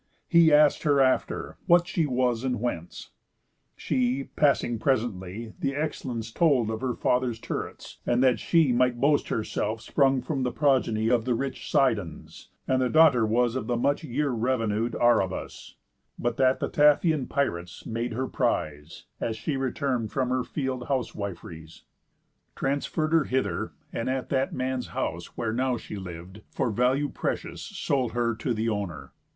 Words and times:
He 0.27 0.51
ask'd 0.51 0.81
her 0.81 0.99
after, 0.99 1.57
what 1.67 1.87
she 1.87 2.07
was, 2.07 2.43
and 2.43 2.59
whence? 2.59 3.11
She, 3.75 4.23
passing 4.35 4.79
presently, 4.79 5.53
the 5.59 5.75
excellence 5.75 6.31
Told 6.31 6.71
of 6.71 6.81
her 6.81 6.95
father's 6.95 7.37
turrets, 7.39 7.99
and 8.03 8.23
that 8.23 8.39
she 8.39 8.71
Might 8.71 8.99
boast 8.99 9.27
herself 9.27 9.79
sprung 9.79 10.23
from 10.23 10.41
the 10.41 10.51
progeny 10.51 11.09
Of 11.09 11.25
the 11.25 11.35
rich 11.35 11.69
Sidons, 11.69 12.49
and 12.67 12.81
the 12.81 12.89
daughter 12.89 13.27
was 13.27 13.55
Of 13.55 13.67
the 13.67 13.77
much 13.77 14.03
year 14.03 14.31
revénued 14.31 14.95
Arybas; 14.99 15.75
But 16.17 16.37
that 16.37 16.59
the 16.59 16.67
Taphian 16.71 17.29
pirates 17.29 17.85
made 17.85 18.13
her 18.13 18.25
prise, 18.27 19.03
As 19.19 19.37
she 19.37 19.55
return'd 19.55 20.11
from 20.11 20.29
her 20.29 20.43
field 20.43 20.85
housewif'ries, 20.87 21.83
Transferr'd 22.55 23.11
her 23.13 23.23
hither, 23.25 23.73
and, 23.93 24.09
at 24.09 24.29
that 24.29 24.51
man's 24.51 24.87
house 24.97 25.37
Where 25.37 25.53
now 25.53 25.77
she 25.77 25.95
liv'd, 25.95 26.41
for 26.49 26.71
value 26.71 27.07
precious 27.09 27.61
Sold 27.61 28.13
her 28.13 28.33
to 28.33 28.51
th' 28.55 28.67
owner. 28.67 29.13